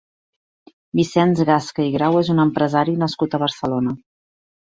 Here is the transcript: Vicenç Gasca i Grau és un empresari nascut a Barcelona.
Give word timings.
Vicenç 0.99 1.41
Gasca 1.49 1.85
i 1.89 1.91
Grau 1.95 2.17
és 2.21 2.31
un 2.35 2.41
empresari 2.45 2.97
nascut 3.05 3.37
a 3.37 3.41
Barcelona. 3.45 3.95